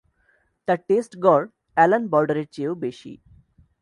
[0.67, 1.45] তার টেস্ট গড়
[1.77, 3.13] অ্যালান বর্ডারের চেয়েও বেশি।